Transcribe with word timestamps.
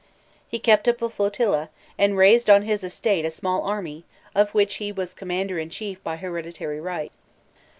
He 0.47 0.57
kept 0.57 0.87
up 0.87 0.99
a 1.03 1.11
flotilla, 1.11 1.69
and 1.95 2.17
raised 2.17 2.49
on 2.49 2.63
his 2.63 2.83
estate 2.83 3.23
a 3.23 3.29
small 3.29 3.61
army, 3.63 4.03
of 4.33 4.49
which 4.49 4.77
he 4.77 4.91
was 4.91 5.13
commander 5.13 5.59
in 5.59 5.69
chief 5.69 6.03
by 6.03 6.15
hereditary 6.15 6.79
right. 6.81 7.11